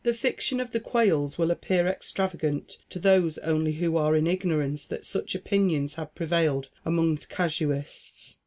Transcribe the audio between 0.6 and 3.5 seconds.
the quails will appear extravagant to those